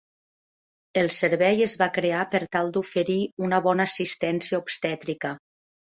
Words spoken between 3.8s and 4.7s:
assistència